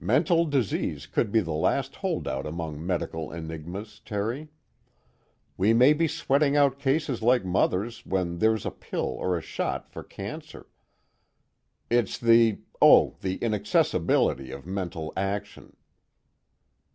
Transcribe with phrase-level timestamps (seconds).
[0.00, 4.48] Mental disease could be the last holdout among medical enigmas, Terry.
[5.58, 9.86] We may be sweating out cases like Mother's when there's a pill or a shot
[9.86, 10.66] for cancer.
[11.90, 15.76] It's the oh, the inaccessibility of mental action."